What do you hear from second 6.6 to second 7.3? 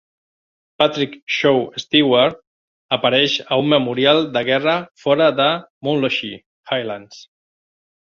Highlands.